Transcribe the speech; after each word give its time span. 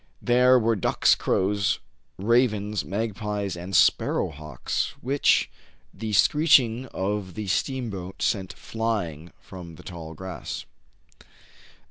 There 0.19 0.57
were 0.57 0.75
ducks, 0.75 1.13
crows, 1.13 1.77
ravens, 2.17 2.83
magpies, 2.83 3.55
and 3.55 3.75
sparrow 3.75 4.31
hawks, 4.31 4.95
which 4.99 5.47
the 5.93 6.11
screeching 6.13 6.87
of 6.87 7.35
the 7.35 7.45
steam 7.45 7.91
boat 7.91 8.23
sent 8.23 8.51
flying 8.53 9.31
from 9.39 9.75
the 9.75 9.83
tall 9.83 10.15
grass. 10.15 10.65